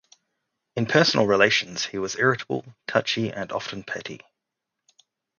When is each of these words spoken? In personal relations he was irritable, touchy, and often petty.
In 0.75 0.87
personal 0.87 1.27
relations 1.27 1.85
he 1.85 1.99
was 1.99 2.15
irritable, 2.15 2.65
touchy, 2.87 3.31
and 3.31 3.51
often 3.51 3.83
petty. 3.83 4.19